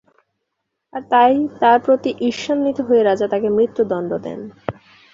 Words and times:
আর 0.93 1.01
তাই 1.11 1.31
তার 1.61 1.77
প্রতি 1.85 2.09
ঈর্ষান্বিত 2.27 2.77
হয়ে 2.87 3.01
রাজা 3.03 3.27
তাকে 3.33 3.47
মৃত্যুদণ্ড 3.57 4.11
দেন। 4.25 4.39